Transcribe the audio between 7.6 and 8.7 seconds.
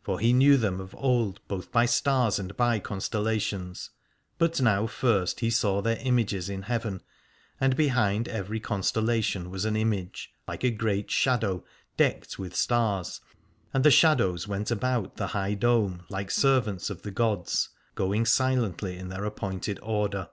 and behind every